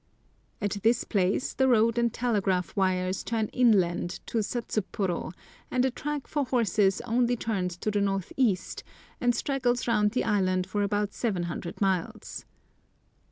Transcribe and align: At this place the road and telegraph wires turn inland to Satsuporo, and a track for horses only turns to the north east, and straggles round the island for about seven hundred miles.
At 0.59 0.77
this 0.81 1.03
place 1.03 1.53
the 1.53 1.67
road 1.67 1.99
and 1.99 2.11
telegraph 2.11 2.75
wires 2.75 3.23
turn 3.23 3.49
inland 3.49 4.19
to 4.25 4.39
Satsuporo, 4.39 5.31
and 5.69 5.85
a 5.85 5.91
track 5.91 6.25
for 6.25 6.43
horses 6.43 7.01
only 7.01 7.35
turns 7.35 7.77
to 7.77 7.91
the 7.91 8.01
north 8.01 8.33
east, 8.35 8.83
and 9.21 9.35
straggles 9.35 9.87
round 9.87 10.13
the 10.13 10.23
island 10.23 10.65
for 10.65 10.81
about 10.81 11.13
seven 11.13 11.43
hundred 11.43 11.79
miles. 11.81 12.45